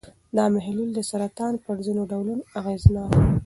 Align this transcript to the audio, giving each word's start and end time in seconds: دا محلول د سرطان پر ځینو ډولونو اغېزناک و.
دا 0.37 0.45
محلول 0.55 0.89
د 0.93 0.99
سرطان 1.11 1.53
پر 1.63 1.75
ځینو 1.85 2.01
ډولونو 2.11 2.43
اغېزناک 2.59 3.09
و. 3.17 3.21